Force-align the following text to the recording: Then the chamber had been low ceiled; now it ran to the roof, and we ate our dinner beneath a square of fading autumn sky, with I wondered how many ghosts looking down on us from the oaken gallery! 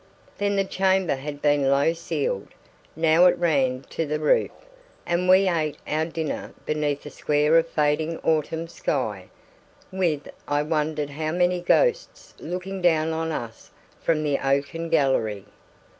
Then 0.39 0.55
the 0.55 0.65
chamber 0.65 1.13
had 1.13 1.43
been 1.43 1.69
low 1.69 1.93
ceiled; 1.93 2.47
now 2.95 3.25
it 3.27 3.37
ran 3.37 3.83
to 3.91 4.03
the 4.07 4.19
roof, 4.19 4.49
and 5.05 5.29
we 5.29 5.47
ate 5.47 5.77
our 5.87 6.05
dinner 6.05 6.55
beneath 6.65 7.05
a 7.05 7.11
square 7.11 7.55
of 7.59 7.67
fading 7.67 8.17
autumn 8.23 8.67
sky, 8.67 9.29
with 9.91 10.27
I 10.47 10.63
wondered 10.63 11.11
how 11.11 11.33
many 11.33 11.61
ghosts 11.61 12.33
looking 12.39 12.81
down 12.81 13.13
on 13.13 13.31
us 13.31 13.69
from 14.01 14.23
the 14.23 14.39
oaken 14.39 14.89
gallery! 14.89 15.45